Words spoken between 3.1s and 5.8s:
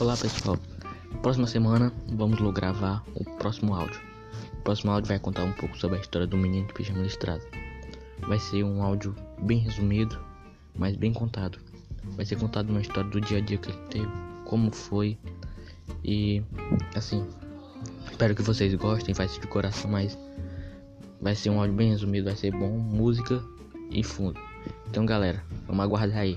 o próximo áudio. O próximo áudio vai contar um pouco